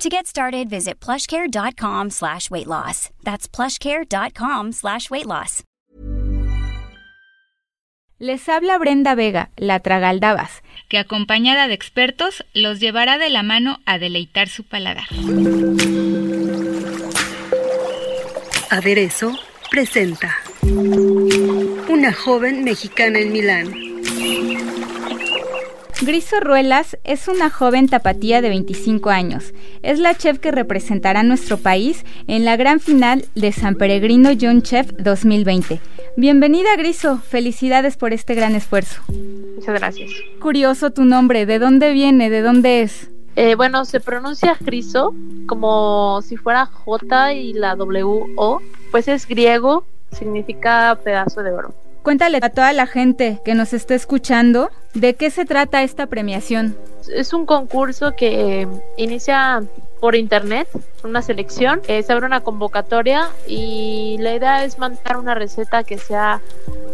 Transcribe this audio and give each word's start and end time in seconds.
To 0.00 0.08
get 0.08 0.26
started, 0.26 0.70
visit 0.70 0.98
plushcare.com 0.98 2.08
slash 2.08 2.50
weight 2.50 2.66
loss. 2.66 3.10
That's 3.22 3.46
plushcare.com 3.46 4.72
slash 4.72 5.10
weight 5.10 5.26
loss. 5.26 5.62
Les 8.18 8.48
habla 8.48 8.78
Brenda 8.78 9.14
Vega, 9.14 9.50
la 9.56 9.80
Tragaldabas, 9.80 10.62
que 10.88 10.96
acompañada 10.96 11.68
de 11.68 11.74
expertos 11.74 12.44
los 12.54 12.80
llevará 12.80 13.18
de 13.18 13.28
la 13.28 13.42
mano 13.42 13.80
a 13.84 13.98
deleitar 13.98 14.48
su 14.48 14.64
paladar. 14.64 15.04
Aderezo 18.70 19.38
presenta 19.70 20.34
Una 21.90 22.14
joven 22.14 22.64
mexicana 22.64 23.18
en 23.18 23.32
Milán 23.32 23.90
Griso 26.02 26.40
Ruelas 26.40 26.96
es 27.04 27.28
una 27.28 27.50
joven 27.50 27.86
tapatía 27.86 28.40
de 28.40 28.48
25 28.48 29.10
años. 29.10 29.52
Es 29.82 29.98
la 29.98 30.14
chef 30.14 30.38
que 30.38 30.50
representará 30.50 31.20
a 31.20 31.24
nuestro 31.24 31.58
país 31.58 32.06
en 32.26 32.46
la 32.46 32.56
gran 32.56 32.80
final 32.80 33.26
de 33.34 33.52
San 33.52 33.74
Peregrino 33.74 34.30
John 34.40 34.62
Chef 34.62 34.92
2020. 34.98 35.78
Bienvenida 36.16 36.74
Griso, 36.78 37.18
felicidades 37.18 37.98
por 37.98 38.14
este 38.14 38.34
gran 38.34 38.54
esfuerzo. 38.54 39.02
Muchas 39.56 39.78
gracias. 39.78 40.10
Curioso 40.40 40.90
tu 40.90 41.04
nombre, 41.04 41.44
¿de 41.44 41.58
dónde 41.58 41.92
viene? 41.92 42.30
¿De 42.30 42.40
dónde 42.40 42.80
es? 42.80 43.10
Eh, 43.36 43.54
bueno, 43.54 43.84
se 43.84 44.00
pronuncia 44.00 44.56
Griso 44.58 45.14
como 45.46 46.22
si 46.22 46.38
fuera 46.38 46.64
J 46.64 47.34
y 47.34 47.52
la 47.52 47.76
W 47.76 48.32
O, 48.36 48.62
pues 48.90 49.06
es 49.06 49.28
griego, 49.28 49.84
significa 50.12 50.98
pedazo 51.04 51.42
de 51.42 51.52
oro. 51.52 51.74
Cuéntale 52.10 52.40
a 52.42 52.50
toda 52.50 52.72
la 52.72 52.88
gente 52.88 53.38
que 53.44 53.54
nos 53.54 53.72
está 53.72 53.94
escuchando 53.94 54.72
de 54.94 55.14
qué 55.14 55.30
se 55.30 55.44
trata 55.44 55.84
esta 55.84 56.08
premiación. 56.08 56.76
Es 57.14 57.32
un 57.32 57.46
concurso 57.46 58.16
que 58.16 58.66
inicia 58.96 59.62
por 60.00 60.16
internet, 60.16 60.66
una 61.04 61.20
selección, 61.20 61.82
eh, 61.86 62.02
se 62.02 62.12
abre 62.12 62.24
una 62.24 62.40
convocatoria 62.40 63.28
y 63.46 64.16
la 64.20 64.34
idea 64.34 64.64
es 64.64 64.78
mandar 64.78 65.18
una 65.18 65.34
receta 65.34 65.84
que 65.84 65.98
sea 65.98 66.40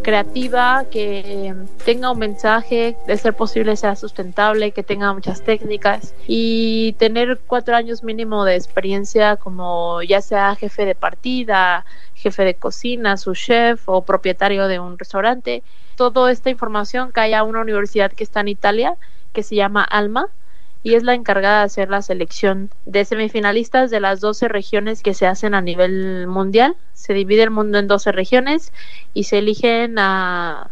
creativa, 0.02 0.84
que 0.90 1.54
tenga 1.84 2.10
un 2.10 2.18
mensaje, 2.18 2.96
de 3.06 3.16
ser 3.16 3.34
posible 3.34 3.76
sea 3.76 3.96
sustentable, 3.96 4.72
que 4.72 4.82
tenga 4.82 5.12
muchas 5.12 5.42
técnicas 5.42 6.14
y 6.26 6.94
tener 6.98 7.40
cuatro 7.46 7.76
años 7.76 8.02
mínimo 8.02 8.44
de 8.44 8.56
experiencia 8.56 9.36
como 9.36 10.02
ya 10.02 10.20
sea 10.20 10.56
jefe 10.56 10.84
de 10.84 10.94
partida, 10.94 11.84
jefe 12.14 12.44
de 12.44 12.54
cocina, 12.54 13.16
su 13.16 13.34
chef 13.34 13.88
o 13.88 14.02
propietario 14.02 14.68
de 14.68 14.80
un 14.80 14.98
restaurante. 14.98 15.62
Toda 15.96 16.30
esta 16.30 16.50
información 16.50 17.10
cae 17.12 17.34
a 17.34 17.44
una 17.44 17.60
universidad 17.60 18.12
que 18.12 18.24
está 18.24 18.40
en 18.40 18.48
Italia, 18.48 18.96
que 19.32 19.42
se 19.42 19.54
llama 19.54 19.84
Alma, 19.84 20.28
y 20.86 20.94
es 20.94 21.02
la 21.02 21.14
encargada 21.14 21.58
de 21.58 21.64
hacer 21.64 21.90
la 21.90 22.00
selección 22.00 22.70
de 22.84 23.04
semifinalistas 23.04 23.90
de 23.90 23.98
las 23.98 24.20
12 24.20 24.46
regiones 24.46 25.02
que 25.02 25.14
se 25.14 25.26
hacen 25.26 25.52
a 25.52 25.60
nivel 25.60 26.28
mundial. 26.28 26.76
Se 26.92 27.12
divide 27.12 27.42
el 27.42 27.50
mundo 27.50 27.78
en 27.78 27.88
12 27.88 28.12
regiones 28.12 28.72
y 29.12 29.24
se 29.24 29.38
eligen 29.38 29.98
a, 29.98 30.70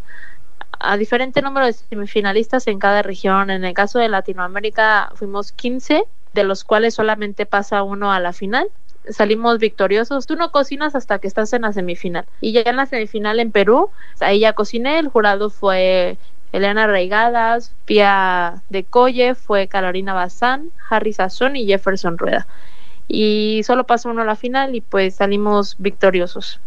a 0.79 0.97
diferente 0.99 1.43
número 1.43 1.67
de 1.67 1.73
semifinalistas 1.73 2.69
en 2.69 2.79
cada 2.79 3.03
región. 3.03 3.51
En 3.51 3.65
el 3.65 3.75
caso 3.75 3.99
de 3.99 4.09
Latinoamérica 4.09 5.11
fuimos 5.17 5.51
15, 5.51 6.05
de 6.33 6.45
los 6.45 6.63
cuales 6.63 6.95
solamente 6.95 7.45
pasa 7.45 7.83
uno 7.83 8.13
a 8.13 8.21
la 8.21 8.33
final 8.33 8.69
salimos 9.09 9.59
victoriosos. 9.59 10.27
Tú 10.27 10.37
no 10.37 10.53
cocinas 10.53 10.95
hasta 10.95 11.19
que 11.19 11.27
estás 11.27 11.53
en 11.53 11.63
la 11.63 11.73
semifinal. 11.73 12.25
Y 12.41 12.53
ya 12.53 12.63
en 12.65 12.77
la 12.77 12.87
semifinal 12.87 13.41
en 13.41 13.51
Perú, 13.51 13.91
ahí 14.21 14.39
ya 14.39 14.53
cociné, 14.53 14.99
el 14.99 15.09
jurado 15.09 15.51
fue 15.51 16.17
Elena 16.55 16.87
Reigadas, 16.87 17.73
Pia 17.85 18.63
de 18.69 18.85
Colle, 18.85 19.35
fue 19.35 19.67
Carolina 19.67 20.15
Bazán, 20.15 20.71
Harry 20.89 21.13
Sazón 21.13 21.57
y 21.57 21.67
Jefferson 21.67 22.17
Rueda. 22.17 22.47
Y 23.09 23.63
solo 23.65 23.85
pasó 23.87 24.09
uno 24.11 24.23
a 24.23 24.25
la 24.25 24.37
final 24.37 24.77
y 24.77 24.81
pues 24.81 25.17
salimos 25.17 25.75
victoriosos. 25.79 26.61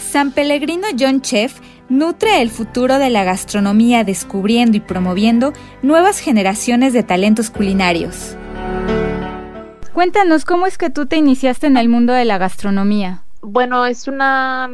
San 0.00 0.32
Pellegrino 0.32 0.88
John 0.98 1.22
Chef 1.22 1.60
nutre 1.88 2.42
el 2.42 2.50
futuro 2.50 2.98
de 2.98 3.10
la 3.10 3.22
gastronomía 3.22 4.02
descubriendo 4.02 4.76
y 4.76 4.80
promoviendo 4.80 5.52
nuevas 5.82 6.18
generaciones 6.18 6.92
de 6.92 7.04
talentos 7.04 7.50
culinarios. 7.50 8.36
Cuéntanos 9.92 10.44
cómo 10.44 10.66
es 10.66 10.76
que 10.76 10.90
tú 10.90 11.06
te 11.06 11.18
iniciaste 11.18 11.68
en 11.68 11.76
el 11.76 11.88
mundo 11.88 12.12
de 12.14 12.24
la 12.24 12.38
gastronomía. 12.38 13.22
Bueno, 13.42 13.86
es 13.86 14.08
una 14.08 14.70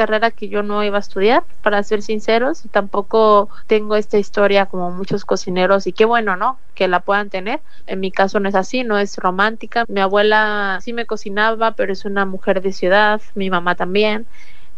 carrera 0.00 0.30
que 0.30 0.48
yo 0.48 0.62
no 0.62 0.82
iba 0.82 0.96
a 0.96 1.00
estudiar, 1.00 1.44
para 1.62 1.82
ser 1.82 2.00
sinceros, 2.02 2.62
tampoco 2.70 3.50
tengo 3.66 3.96
esta 3.96 4.16
historia 4.18 4.66
como 4.66 4.90
muchos 4.90 5.24
cocineros, 5.26 5.86
y 5.86 5.92
qué 5.92 6.06
bueno, 6.06 6.36
¿no? 6.36 6.62
Que 6.74 6.88
la 6.88 7.00
puedan 7.00 7.28
tener. 7.30 7.62
En 7.86 8.00
mi 8.00 8.10
caso 8.10 8.40
no 8.40 8.48
es 8.48 8.54
así, 8.54 8.82
no 8.84 8.96
es 8.98 9.16
romántica. 9.18 9.84
Mi 9.88 10.00
abuela 10.00 10.78
sí 10.82 10.92
me 10.94 11.04
cocinaba, 11.06 11.72
pero 11.76 11.92
es 11.92 12.04
una 12.06 12.24
mujer 12.24 12.62
de 12.62 12.72
ciudad, 12.72 13.20
mi 13.34 13.50
mamá 13.50 13.74
también. 13.74 14.26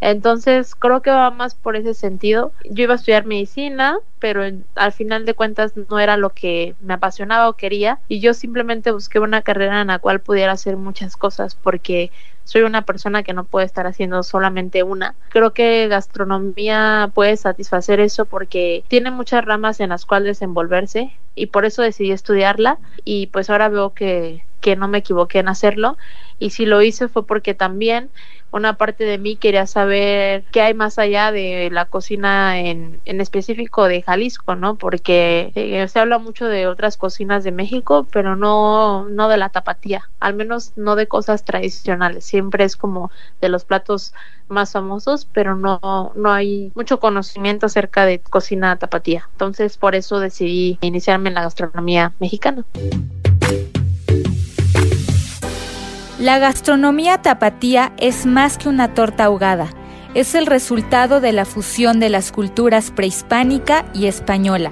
Entonces 0.03 0.75
creo 0.75 1.01
que 1.01 1.13
va 1.13 1.31
más 1.31 1.55
por 1.55 1.77
ese 1.77 1.95
sentido. 1.95 2.53
Yo 2.69 2.83
iba 2.83 2.95
a 2.95 2.97
estudiar 2.97 3.25
medicina, 3.25 3.99
pero 4.19 4.43
al 4.75 4.93
final 4.93 5.25
de 5.25 5.35
cuentas 5.35 5.75
no 5.77 6.01
era 6.01 6.17
lo 6.17 6.31
que 6.31 6.75
me 6.81 6.95
apasionaba 6.95 7.49
o 7.49 7.53
quería 7.53 8.01
y 8.09 8.19
yo 8.19 8.35
simplemente 8.35 8.91
busqué 8.91 9.21
una 9.21 9.43
carrera 9.43 9.81
en 9.81 9.87
la 9.87 10.01
cual 10.01 10.21
pudiera 10.21 10.51
hacer 10.53 10.77
muchas 10.77 11.17
cosas 11.17 11.55
porque 11.55 12.11
soy 12.43 12.63
una 12.63 12.83
persona 12.83 13.23
que 13.23 13.33
no 13.33 13.45
puede 13.45 13.65
estar 13.67 13.87
haciendo 13.87 14.25
solamente 14.25 14.83
una. 14.83 15.15
Creo 15.29 15.55
que 15.55 15.87
gastronomía 15.87 17.13
puede 17.15 17.37
satisfacer 17.37 18.01
eso 18.01 18.25
porque 18.27 18.85
tiene 18.89 19.13
muchas 19.13 19.45
ramas 19.45 19.79
en 19.79 19.91
las 19.91 20.05
cuales 20.05 20.27
desenvolverse 20.27 21.13
y 21.37 21.47
por 21.47 21.65
eso 21.65 21.83
decidí 21.83 22.11
estudiarla 22.11 22.79
y 23.05 23.29
pues 23.29 23.51
ahora 23.51 23.69
veo 23.69 23.95
que, 23.95 24.43
que 24.63 24.77
no 24.77 24.89
me 24.89 24.99
equivoqué 24.99 25.41
en 25.41 25.49
hacerlo 25.49 25.99
y 26.39 26.51
si 26.51 26.65
lo 26.65 26.81
hice 26.81 27.09
fue 27.09 27.27
porque 27.27 27.53
también 27.53 28.11
una 28.53 28.77
parte 28.77 29.05
de 29.05 29.17
mí 29.17 29.37
quería 29.37 29.67
saber 29.67 30.45
qué 30.53 30.61
hay 30.61 30.75
más 30.75 30.99
allá 30.99 31.33
de 31.33 31.71
la 31.73 31.87
cocina 31.87 32.61
en, 32.61 33.01
en 33.07 33.21
específico 33.21 33.85
de 33.85 34.03
Jalisco, 34.03 34.55
¿no? 34.57 34.75
Porque 34.75 35.53
eh, 35.55 35.89
se 35.89 35.99
habla 35.99 36.19
mucho 36.19 36.47
de 36.47 36.67
otras 36.67 36.99
cocinas 36.99 37.45
de 37.45 37.53
México, 37.53 38.07
pero 38.13 38.37
no, 38.37 39.09
no 39.09 39.29
de 39.29 39.39
la 39.39 39.49
tapatía, 39.49 40.11
al 40.21 40.35
menos 40.35 40.73
no 40.77 40.97
de 40.97 41.07
cosas 41.09 41.45
tradicionales, 41.45 42.25
siempre 42.27 42.65
es 42.65 42.77
como 42.77 43.11
de 43.41 43.49
los 43.49 43.65
platos 43.65 44.13
más 44.49 44.73
famosos, 44.73 45.27
pero 45.33 45.57
no, 45.57 46.13
no 46.15 46.31
hay 46.31 46.73
mucho 46.75 47.01
conocimiento 47.01 47.67
acerca 47.67 48.05
de 48.05 48.21
cocina 48.21 48.77
tapatía. 48.77 49.29
Entonces 49.33 49.79
por 49.79 49.95
eso 49.95 50.21
decidí 50.21 50.79
iniciarme 50.83 51.31
en 51.31 51.37
la 51.37 51.43
gastronomía 51.43 52.13
mexicana. 52.21 52.65
La 56.23 56.39
gastronomía 56.39 57.19
tapatía 57.21 57.93
es 57.99 58.27
más 58.27 58.57
que 58.57 58.69
una 58.69 58.95
torta 58.95 59.25
ahogada, 59.25 59.71
es 60.15 60.37
el 60.37 60.47
resultado 60.47 61.21
de 61.21 61.33
la 61.33 61.45
fusión 61.45 61.99
de 61.99 62.11
las 62.11 62.31
culturas 62.31 62.93
prehispánica 62.93 63.87
y 63.93 64.07
española. 64.07 64.71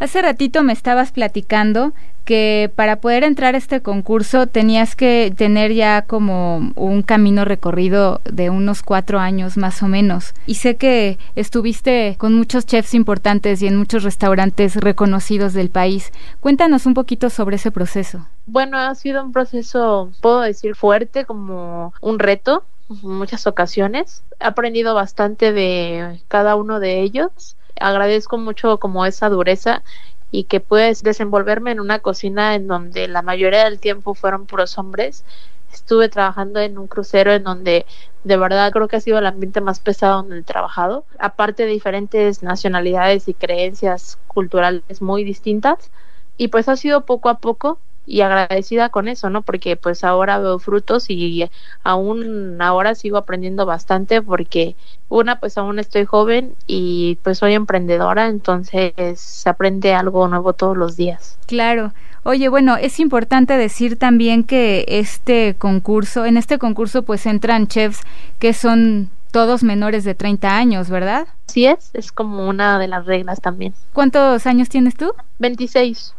Hace 0.00 0.22
ratito 0.22 0.64
me 0.64 0.72
estabas 0.72 1.12
platicando 1.12 1.92
que 2.28 2.70
para 2.74 2.96
poder 2.96 3.24
entrar 3.24 3.54
a 3.54 3.58
este 3.58 3.80
concurso 3.80 4.46
tenías 4.46 4.94
que 4.94 5.32
tener 5.34 5.72
ya 5.72 6.02
como 6.02 6.72
un 6.76 7.00
camino 7.00 7.46
recorrido 7.46 8.20
de 8.30 8.50
unos 8.50 8.82
cuatro 8.82 9.18
años 9.18 9.56
más 9.56 9.82
o 9.82 9.88
menos. 9.88 10.34
Y 10.44 10.56
sé 10.56 10.76
que 10.76 11.16
estuviste 11.36 12.16
con 12.18 12.34
muchos 12.34 12.66
chefs 12.66 12.92
importantes 12.92 13.62
y 13.62 13.66
en 13.66 13.76
muchos 13.78 14.02
restaurantes 14.02 14.76
reconocidos 14.76 15.54
del 15.54 15.70
país. 15.70 16.12
Cuéntanos 16.40 16.84
un 16.84 16.92
poquito 16.92 17.30
sobre 17.30 17.56
ese 17.56 17.70
proceso. 17.70 18.26
Bueno, 18.44 18.76
ha 18.76 18.94
sido 18.94 19.24
un 19.24 19.32
proceso, 19.32 20.12
puedo 20.20 20.42
decir, 20.42 20.74
fuerte, 20.74 21.24
como 21.24 21.94
un 22.02 22.18
reto 22.18 22.62
en 22.90 23.08
muchas 23.08 23.46
ocasiones. 23.46 24.22
He 24.38 24.44
aprendido 24.44 24.94
bastante 24.94 25.54
de 25.54 26.20
cada 26.28 26.56
uno 26.56 26.78
de 26.78 27.00
ellos. 27.00 27.56
Agradezco 27.80 28.36
mucho 28.36 28.76
como 28.76 29.06
esa 29.06 29.30
dureza 29.30 29.82
y 30.30 30.44
que 30.44 30.60
puedes 30.60 31.02
desenvolverme 31.02 31.70
en 31.72 31.80
una 31.80 32.00
cocina 32.00 32.54
en 32.54 32.66
donde 32.66 33.08
la 33.08 33.22
mayoría 33.22 33.64
del 33.64 33.78
tiempo 33.80 34.14
fueron 34.14 34.46
puros 34.46 34.78
hombres. 34.78 35.24
Estuve 35.72 36.08
trabajando 36.08 36.60
en 36.60 36.78
un 36.78 36.86
crucero 36.86 37.32
en 37.32 37.44
donde 37.44 37.86
de 38.24 38.36
verdad 38.36 38.70
creo 38.72 38.88
que 38.88 38.96
ha 38.96 39.00
sido 39.00 39.18
el 39.18 39.26
ambiente 39.26 39.60
más 39.60 39.80
pesado 39.80 40.22
donde 40.22 40.38
he 40.38 40.42
trabajado. 40.42 41.04
Aparte 41.18 41.64
de 41.64 41.70
diferentes 41.70 42.42
nacionalidades 42.42 43.28
y 43.28 43.34
creencias 43.34 44.18
culturales 44.26 45.00
muy 45.00 45.24
distintas. 45.24 45.90
Y 46.36 46.48
pues 46.48 46.68
ha 46.68 46.76
sido 46.76 47.04
poco 47.04 47.28
a 47.28 47.38
poco 47.38 47.78
y 48.08 48.22
agradecida 48.22 48.88
con 48.88 49.06
eso, 49.06 49.28
¿no? 49.28 49.42
Porque 49.42 49.76
pues 49.76 50.02
ahora 50.02 50.38
veo 50.38 50.58
frutos 50.58 51.10
y 51.10 51.48
aún 51.84 52.56
ahora 52.60 52.94
sigo 52.94 53.18
aprendiendo 53.18 53.66
bastante 53.66 54.22
porque 54.22 54.76
una 55.10 55.38
pues 55.38 55.58
aún 55.58 55.78
estoy 55.78 56.06
joven 56.06 56.54
y 56.66 57.18
pues 57.22 57.38
soy 57.38 57.52
emprendedora, 57.52 58.28
entonces 58.28 58.92
se 59.20 59.48
aprende 59.48 59.92
algo 59.92 60.26
nuevo 60.26 60.54
todos 60.54 60.76
los 60.76 60.96
días. 60.96 61.38
Claro. 61.46 61.92
Oye, 62.24 62.48
bueno, 62.48 62.76
es 62.76 62.98
importante 62.98 63.56
decir 63.56 63.98
también 63.98 64.42
que 64.42 64.84
este 64.88 65.54
concurso, 65.58 66.24
en 66.24 66.36
este 66.36 66.58
concurso 66.58 67.02
pues 67.02 67.26
entran 67.26 67.68
chefs 67.68 68.00
que 68.38 68.54
son 68.54 69.10
todos 69.30 69.62
menores 69.62 70.04
de 70.04 70.14
30 70.14 70.56
años, 70.56 70.88
¿verdad? 70.88 71.26
Sí 71.46 71.66
es, 71.66 71.90
es 71.92 72.10
como 72.10 72.48
una 72.48 72.78
de 72.78 72.88
las 72.88 73.04
reglas 73.04 73.40
también. 73.40 73.74
¿Cuántos 73.92 74.46
años 74.46 74.68
tienes 74.70 74.94
tú? 74.94 75.12
26. 75.38 76.14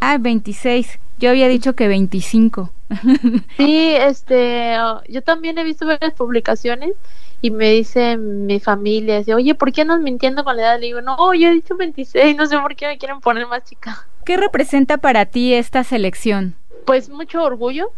Ah, 0.00 0.18
26. 0.18 0.98
Yo 1.18 1.30
había 1.30 1.48
dicho 1.48 1.74
que 1.74 1.88
25. 1.88 2.70
sí, 3.56 3.94
este, 3.96 4.76
yo 5.08 5.22
también 5.22 5.58
he 5.58 5.64
visto 5.64 5.86
varias 5.86 6.12
publicaciones 6.12 6.92
y 7.40 7.50
me 7.50 7.70
dice 7.70 8.16
mi 8.16 8.58
familia, 8.58 9.18
dice, 9.18 9.34
oye, 9.34 9.54
¿por 9.54 9.72
qué 9.72 9.82
andas 9.82 10.00
mintiendo 10.00 10.44
con 10.44 10.56
la 10.56 10.62
edad? 10.62 10.80
Le 10.80 10.86
digo, 10.86 11.00
no, 11.00 11.34
yo 11.34 11.48
he 11.48 11.52
dicho 11.52 11.76
26, 11.76 12.36
no 12.36 12.46
sé 12.46 12.58
por 12.58 12.74
qué 12.74 12.86
me 12.86 12.98
quieren 12.98 13.20
poner 13.20 13.46
más 13.46 13.64
chica. 13.64 14.06
¿Qué 14.24 14.36
representa 14.36 14.96
para 14.96 15.26
ti 15.26 15.52
esta 15.52 15.84
selección? 15.84 16.54
Pues 16.86 17.10
mucho 17.10 17.42
orgullo, 17.42 17.90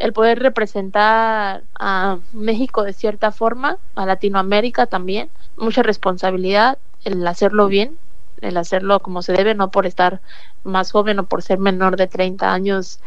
el 0.00 0.12
poder 0.12 0.40
representar 0.40 1.62
a 1.78 2.18
México 2.32 2.82
de 2.82 2.92
cierta 2.92 3.30
forma, 3.30 3.76
a 3.94 4.06
Latinoamérica 4.06 4.86
también, 4.86 5.30
mucha 5.56 5.82
responsabilidad, 5.82 6.78
el 7.04 7.24
hacerlo 7.26 7.68
bien, 7.68 7.96
el 8.40 8.56
hacerlo 8.56 9.00
como 9.00 9.22
se 9.22 9.32
debe, 9.32 9.54
no 9.54 9.70
por 9.70 9.86
estar 9.86 10.20
más 10.64 10.92
joven 10.92 11.18
o 11.18 11.24
por 11.24 11.42
ser 11.42 11.58
menor 11.58 11.96
de 11.96 12.06
30 12.06 12.52
años, 12.52 13.00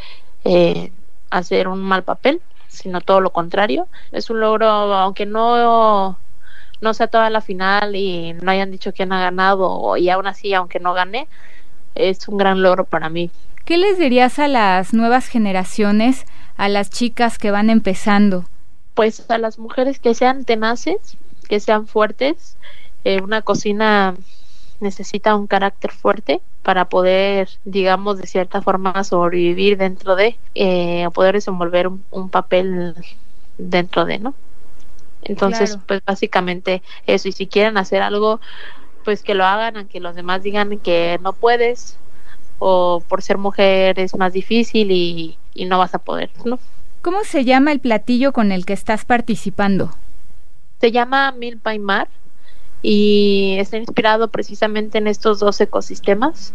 eh, 0.44 0.92
hacer 1.30 1.68
un 1.68 1.82
mal 1.82 2.04
papel, 2.04 2.42
sino 2.68 3.02
todo 3.02 3.22
lo 3.22 3.32
contrario. 3.32 3.88
Es 4.12 4.30
un 4.30 4.40
logro, 4.40 4.68
aunque 4.68 5.26
no, 5.26 6.18
no 6.82 6.94
sea 6.94 7.08
toda 7.08 7.30
la 7.30 7.42
final 7.42 7.96
y 7.96 8.34
no 8.34 8.52
hayan 8.52 8.72
dicho 8.72 8.94
quién 8.94 9.14
ha 9.14 9.22
ganado, 9.22 9.98
y 9.98 10.10
aún 10.10 10.28
así, 10.28 10.54
aunque 10.54 10.80
no 10.80 10.94
gane, 10.94 11.28
es 11.96 12.28
un 12.28 12.38
gran 12.38 12.62
logro 12.62 12.86
para 12.86 13.10
mí. 13.10 13.30
¿Qué 13.66 13.78
les 13.78 13.98
dirías 13.98 14.40
a 14.40 14.48
las 14.48 14.94
nuevas 14.94 15.28
generaciones, 15.28 16.26
a 16.58 16.68
las 16.68 16.90
chicas 16.90 17.38
que 17.38 17.52
van 17.52 17.70
empezando? 17.70 18.46
Pues 18.94 19.30
a 19.30 19.38
las 19.38 19.58
mujeres 19.58 20.00
que 20.00 20.14
sean 20.14 20.44
tenaces, 20.44 21.18
que 21.48 21.60
sean 21.60 21.88
fuertes. 21.88 22.58
Eh, 23.06 23.22
una 23.22 23.42
cocina 23.42 24.16
necesita 24.84 25.36
un 25.36 25.48
carácter 25.48 25.92
fuerte 25.92 26.42
para 26.62 26.86
poder, 26.86 27.50
digamos, 27.66 28.20
de 28.20 28.28
cierta 28.28 28.62
forma 28.62 29.04
sobrevivir 29.04 29.78
dentro 29.78 30.16
de, 30.16 30.38
eh, 30.54 31.08
poder 31.14 31.36
desenvolver 31.36 31.88
un, 31.88 32.30
papel 32.30 32.96
dentro 33.58 34.06
de, 34.06 34.20
¿no? 34.20 34.36
Entonces, 35.24 35.80
pues 35.88 36.02
básicamente 36.06 36.84
eso, 37.08 37.28
y 37.30 37.32
si 37.32 37.48
quieren 37.48 37.78
hacer 37.78 38.02
algo, 38.02 38.40
pues 39.04 39.24
que 39.24 39.34
lo 39.34 39.46
hagan, 39.46 39.78
aunque 39.78 40.00
los 40.00 40.16
demás 40.16 40.44
digan 40.44 40.78
que 40.80 41.20
no 41.22 41.34
puedes, 41.34 41.98
o 42.60 43.02
por 43.08 43.22
ser 43.22 43.38
mujer 43.38 44.00
es 44.00 44.16
más 44.16 44.34
difícil 44.34 44.92
y, 44.92 45.38
y 45.54 45.66
no 45.66 45.80
vas 45.80 45.96
a 45.96 46.00
poder, 46.00 46.30
¿no? 46.46 46.60
¿Cómo 47.02 47.24
se 47.24 47.44
llama 47.44 47.72
el 47.72 47.80
platillo 47.80 48.32
con 48.32 48.52
el 48.52 48.66
que 48.66 48.74
estás 48.74 49.04
participando? 49.04 49.94
Se 50.80 50.92
llama 50.92 51.32
Milpa 51.32 51.74
y 51.74 51.80
Mar 51.80 52.08
y 52.84 53.56
está 53.60 53.78
inspirado 53.78 54.28
precisamente 54.28 55.00
en 55.00 55.08
estos 55.08 55.40
dos 55.40 55.60
ecosistemas. 55.62 56.54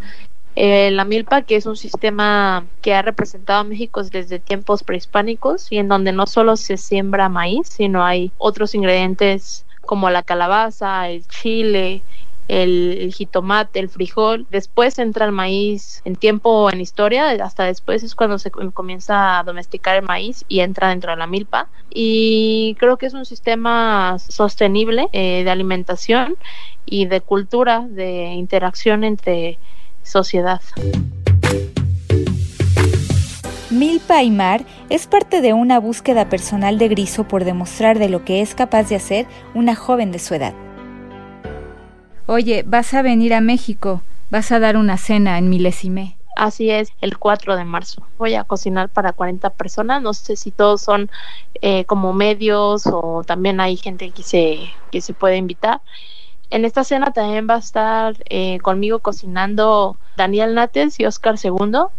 Eh, 0.55 0.91
la 0.91 1.05
milpa, 1.05 1.43
que 1.43 1.57
es 1.57 1.67
un 1.67 1.77
sistema 1.77 2.67
que 2.83 2.93
ha 2.95 3.03
representado 3.03 3.61
a 3.61 3.65
México 3.65 4.03
desde 4.03 4.39
tiempos 4.39 4.85
prehispánicos 4.85 5.73
y 5.73 5.79
en 5.79 5.89
donde 5.89 6.13
no 6.13 6.27
solo 6.27 6.57
se 6.57 6.77
siembra 6.77 7.29
maíz, 7.29 7.69
sino 7.69 8.05
hay 8.05 8.33
otros 8.39 8.75
ingredientes 8.75 9.65
como 9.81 10.11
la 10.11 10.23
calabaza, 10.23 11.09
el 11.09 11.27
chile, 11.27 12.03
el, 12.49 13.12
jitomate, 13.15 13.79
el 13.79 13.89
frijol. 13.89 14.47
Después 14.50 14.99
entra 14.99 15.27
el 15.27 15.33
maíz 15.33 16.00
en 16.05 16.17
tiempo, 16.17 16.71
en 16.71 16.81
historia, 16.81 17.31
hasta 17.45 17.65
después 17.65 18.03
es 18.03 18.15
cuando 18.15 18.39
se 18.39 18.50
comienza 18.50 19.39
a 19.39 19.45
domesticar 19.45 19.97
el 19.97 20.03
maíz 20.03 20.45
y 20.49 20.61
entra 20.61 20.89
dentro 20.89 21.12
de 21.12 21.19
la 21.19 21.27
milpa. 21.27 21.69
Y 21.91 22.77
creo 22.79 22.97
que 22.97 23.06
es 23.06 23.15
un 23.15 23.25
sistema 23.25 24.19
sostenible 24.19 25.09
eh, 25.12 25.45
de 25.45 25.50
alimentación 25.50 26.37
y 26.87 27.06
de 27.06 27.21
cultura, 27.21 27.87
de 27.89 28.33
interacción 28.33 29.05
entre 29.05 29.59
sociedad. 30.03 30.61
Milpa 33.71 34.23
y 34.23 34.31
Mar 34.31 34.65
es 34.89 35.06
parte 35.06 35.43
de 35.43 35.53
una 35.53 35.79
búsqueda 35.79 36.31
personal 36.31 36.79
de 36.79 36.89
Griso 36.89 37.29
por 37.29 37.45
demostrar 37.45 37.99
de 37.99 38.09
lo 38.09 38.25
que 38.25 38.41
es 38.41 38.55
capaz 38.55 38.89
de 38.89 38.97
hacer 38.97 39.27
una 39.55 39.75
joven 39.75 40.11
de 40.11 40.19
su 40.19 40.35
edad. 40.35 40.55
Oye, 42.31 42.63
vas 42.67 42.93
a 42.93 43.01
venir 43.01 43.33
a 43.33 43.41
México, 43.41 44.03
vas 44.29 44.53
a 44.53 44.59
dar 44.59 44.77
una 44.77 44.99
cena 44.99 45.39
en 45.39 45.49
Milesime. 45.49 46.19
Así 46.37 46.71
es, 46.71 46.91
el 47.01 47.17
4 47.17 47.57
de 47.57 47.65
marzo. 47.65 48.03
Voy 48.19 48.35
a 48.35 48.45
cocinar 48.45 48.91
para 48.91 49.15
40 49.15 49.49
personas. 49.49 50.03
No 50.03 50.13
sé 50.13 50.37
si 50.37 50.51
todos 50.51 50.83
son 50.83 51.11
eh, 51.63 51.87
como 51.87 52.13
medios 52.13 52.87
o 52.87 53.25
también 53.25 53.61
hay 53.61 53.79
gente 53.79 54.11
que 54.11 54.23
se, 54.23 54.59
que 54.91 55.01
se 55.01 55.15
puede 55.15 55.39
invitar. 55.39 55.81
En 56.51 56.67
esta 56.67 56.85
cena 56.85 57.13
también 57.15 57.47
va 57.49 57.55
a 57.55 57.61
estar 57.61 58.15
eh, 58.29 58.59
conmigo 58.59 58.99
cocinando 58.99 59.97
Daniel 60.19 60.55
Nates 60.55 61.01
y 61.01 61.07
Oscar 61.07 61.39
Segundo 61.39 61.93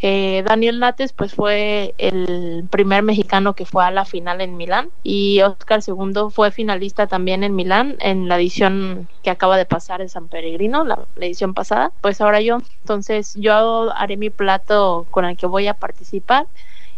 eh, 0.00 0.44
Daniel 0.46 0.78
Nates 0.78 1.12
pues 1.12 1.34
fue 1.34 1.94
el 1.98 2.64
primer 2.70 3.02
mexicano 3.02 3.54
que 3.54 3.64
fue 3.64 3.84
a 3.84 3.90
la 3.90 4.04
final 4.04 4.40
en 4.40 4.56
Milán 4.56 4.90
y 5.02 5.40
Oscar 5.42 5.80
II 5.84 6.30
fue 6.30 6.52
finalista 6.52 7.08
también 7.08 7.42
en 7.42 7.56
Milán 7.56 7.96
en 7.98 8.28
la 8.28 8.36
edición 8.36 9.08
que 9.24 9.30
acaba 9.30 9.56
de 9.56 9.64
pasar 9.64 10.00
en 10.00 10.08
San 10.08 10.28
Peregrino, 10.28 10.84
la, 10.84 11.00
edición 11.16 11.52
pasada. 11.52 11.90
Pues 12.00 12.20
ahora 12.20 12.40
yo, 12.40 12.58
entonces 12.82 13.34
yo 13.34 13.92
haré 13.92 14.16
mi 14.16 14.30
plato 14.30 15.06
con 15.10 15.24
el 15.24 15.36
que 15.36 15.46
voy 15.46 15.66
a 15.66 15.74
participar 15.74 16.46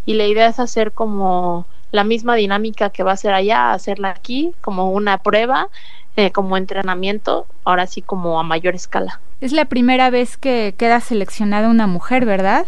y 0.05 0.15
la 0.15 0.27
idea 0.27 0.49
es 0.49 0.61
hacer 0.61 0.93
como 0.93 1.67
la 1.93 2.05
misma 2.05 2.35
dinámica 2.35 2.91
que 2.91 3.03
va 3.03 3.13
a 3.13 3.17
ser 3.17 3.33
allá, 3.33 3.73
hacerla 3.73 4.11
aquí 4.11 4.53
como 4.61 4.91
una 4.91 5.19
prueba, 5.19 5.69
eh, 6.17 6.33
como 6.33 6.59
entrenamiento, 6.59 7.47
ahora 7.65 7.87
sí 7.87 8.03
como 8.03 8.39
a 8.39 8.43
mayor 8.43 8.75
escala. 8.75 9.21
Es 9.41 9.53
la 9.53 9.65
primera 9.65 10.11
vez 10.11 10.37
que 10.37 10.75
queda 10.77 11.01
seleccionada 11.01 11.71
una 11.71 11.87
mujer, 11.87 12.27
¿verdad? 12.27 12.67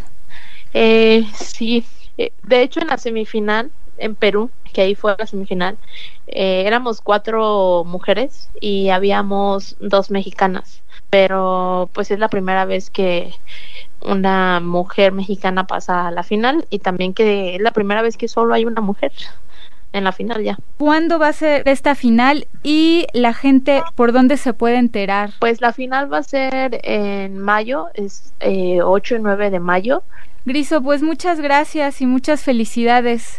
Eh, 0.73 1.25
sí, 1.35 1.85
eh, 2.17 2.33
de 2.43 2.63
hecho 2.63 2.81
en 2.81 2.89
la 2.89 2.99
semifinal 2.99 3.73
en 3.99 4.17
Perú, 4.17 4.51
que 4.73 4.81
ahí 4.83 4.95
fue 4.95 5.15
la 5.19 5.27
semifinal, 5.27 5.79
eh, 6.27 6.65
éramos 6.67 7.01
cuatro 7.03 7.85
mujeres 7.85 8.51
y 8.61 8.89
habíamos 8.89 9.77
dos 9.81 10.11
mexicanas, 10.11 10.83
pero 11.11 11.91
pues 11.93 12.11
es 12.11 12.19
la 12.19 12.29
primera 12.29 12.65
vez 12.65 12.91
que 12.91 13.35
una 14.01 14.61
mujer 14.61 15.13
mexicana 15.13 15.67
pasa 15.67 16.09
a 16.09 16.11
la 16.13 16.23
final 16.25 16.67
y 16.71 16.81
también 16.81 17.15
que 17.15 17.57
es 17.57 17.61
la 17.63 17.73
primera 17.73 18.03
vez 18.03 18.17
que 18.17 18.29
solo 18.29 18.55
hay 18.55 18.65
una 18.65 18.81
mujer 18.83 19.13
en 19.93 20.05
la 20.05 20.13
final 20.13 20.43
ya. 20.43 20.59
¿Cuándo 20.79 21.19
va 21.19 21.29
a 21.29 21.33
ser 21.33 21.69
esta 21.69 21.95
final 21.95 22.47
y 22.63 23.07
la 23.13 23.35
gente 23.35 23.83
por 23.95 24.13
dónde 24.13 24.37
se 24.37 24.53
puede 24.53 24.77
enterar? 24.77 25.31
Pues 25.39 25.61
la 25.61 25.73
final 25.73 26.13
va 26.13 26.19
a 26.19 26.23
ser 26.23 26.81
en 26.83 27.39
mayo, 27.39 27.89
es 27.95 28.33
eh, 28.41 28.83
8 28.83 29.17
y 29.17 29.19
9 29.21 29.51
de 29.51 29.61
mayo. 29.61 30.03
Griso, 30.45 30.83
pues 30.83 31.03
muchas 31.03 31.41
gracias 31.41 32.01
y 32.01 32.07
muchas 32.07 32.43
felicidades. 32.43 33.39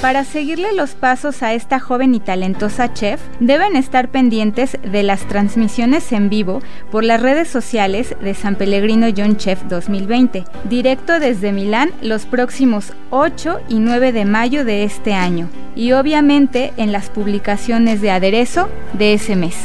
Para 0.00 0.24
seguirle 0.24 0.72
los 0.72 0.92
pasos 0.92 1.42
a 1.42 1.52
esta 1.52 1.78
joven 1.78 2.14
y 2.14 2.20
talentosa 2.20 2.94
chef, 2.94 3.20
deben 3.38 3.76
estar 3.76 4.08
pendientes 4.08 4.78
de 4.82 5.02
las 5.02 5.28
transmisiones 5.28 6.10
en 6.12 6.30
vivo 6.30 6.62
por 6.90 7.04
las 7.04 7.20
redes 7.20 7.48
sociales 7.48 8.16
de 8.22 8.32
San 8.32 8.56
Pellegrino 8.56 9.08
John 9.14 9.36
Chef 9.36 9.62
2020, 9.68 10.44
directo 10.70 11.20
desde 11.20 11.52
Milán 11.52 11.90
los 12.00 12.24
próximos 12.24 12.94
8 13.10 13.60
y 13.68 13.74
9 13.74 14.12
de 14.12 14.24
mayo 14.24 14.64
de 14.64 14.84
este 14.84 15.12
año, 15.12 15.50
y 15.76 15.92
obviamente 15.92 16.72
en 16.78 16.92
las 16.92 17.10
publicaciones 17.10 18.00
de 18.00 18.10
aderezo 18.10 18.70
de 18.94 19.12
ese 19.12 19.36
mes. 19.36 19.56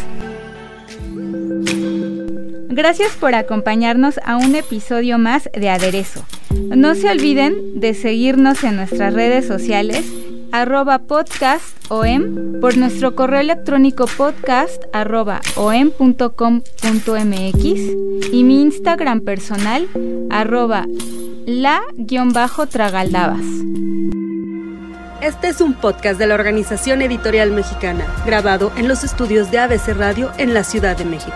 Gracias 2.68 3.13
por 3.13 3.36
acompañarnos 3.36 4.20
a 4.25 4.36
un 4.36 4.54
episodio 4.54 5.18
más 5.18 5.50
de 5.54 5.70
Aderezo. 5.70 6.25
No 6.75 6.94
se 6.94 7.10
olviden 7.10 7.80
de 7.80 7.94
seguirnos 7.94 8.65
en 8.65 8.75
nuestras 8.75 9.13
redes 9.13 9.48
sociales 9.48 10.06
arroba 10.56 11.00
podcastom 11.00 12.62
por 12.62 12.78
nuestro 12.78 13.14
correo 13.14 13.42
electrónico 13.42 14.06
podcast 14.06 14.82
arroba 14.94 15.42
y 18.32 18.44
mi 18.46 18.62
Instagram 18.62 19.20
personal 19.20 19.90
arroba 20.30 20.86
la-tragaldabas. 21.46 23.42
Este 25.22 25.50
es 25.50 25.60
un 25.60 25.74
podcast 25.74 26.18
de 26.20 26.28
la 26.28 26.36
Organización 26.36 27.02
Editorial 27.02 27.52
Mexicana, 27.52 28.06
grabado 28.26 28.72
en 28.78 28.88
los 28.88 29.04
estudios 29.04 29.52
de 29.52 29.60
ABC 29.60 29.90
Radio 29.90 30.32
en 30.38 30.54
la 30.54 30.64
Ciudad 30.64 30.96
de 30.96 31.04
México. 31.04 31.36